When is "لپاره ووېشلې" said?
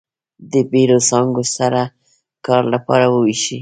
2.73-3.59